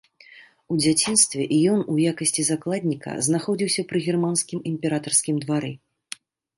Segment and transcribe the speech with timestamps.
[0.75, 1.45] У дзяцінстве
[1.75, 5.71] ён у якасці закладніка знаходзіўся пры германскім імператарскім двары.